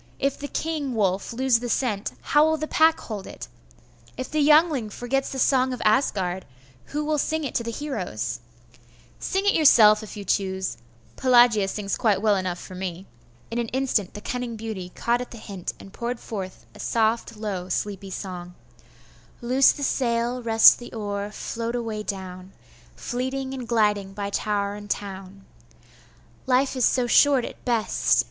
If 0.17 0.39
the 0.39 0.47
king 0.47 0.95
wolf 0.95 1.31
lose 1.31 1.59
the 1.59 1.69
scent, 1.69 2.13
how 2.23 2.43
will 2.43 2.57
the 2.57 2.65
pack 2.67 2.99
hold 3.01 3.27
it? 3.27 3.47
If 4.17 4.31
the 4.31 4.41
Yngling 4.41 4.89
forgets 4.89 5.29
the 5.29 5.37
song 5.37 5.73
of 5.73 5.81
Asgard, 5.85 6.43
who 6.85 7.05
will 7.05 7.19
sing 7.19 7.43
it 7.43 7.53
to 7.53 7.63
the 7.63 7.69
heroes?' 7.69 8.39
'Sing 9.19 9.45
it 9.45 9.53
yourself, 9.53 10.01
if 10.01 10.17
you 10.17 10.25
choose. 10.25 10.77
Pelagia 11.17 11.67
sings 11.67 11.97
quite 11.97 12.19
well 12.19 12.35
enough 12.35 12.57
for 12.57 12.73
me.' 12.73 13.05
In 13.51 13.59
an 13.59 13.67
instant 13.67 14.15
the 14.15 14.21
cunning 14.21 14.55
beauty 14.55 14.91
caught 14.95 15.21
at 15.21 15.29
the 15.29 15.37
hint, 15.37 15.73
and 15.79 15.93
poured 15.93 16.19
forth 16.19 16.65
a 16.73 16.79
soft, 16.79 17.37
low, 17.37 17.69
sleepy 17.69 18.09
song: 18.09 18.55
'Loose 19.39 19.71
the 19.71 19.83
sail, 19.83 20.41
rest 20.41 20.79
the 20.79 20.91
oar, 20.93 21.29
float 21.31 21.75
away 21.75 22.01
down, 22.01 22.53
Fleeting 22.95 23.53
and 23.53 23.67
gliding 23.67 24.13
by 24.13 24.31
tower 24.31 24.73
and 24.73 24.89
town; 24.89 25.45
Life 26.47 26.75
is 26.75 26.85
so 26.85 27.05
short 27.05 27.45
at 27.45 27.63
best! 27.65 28.19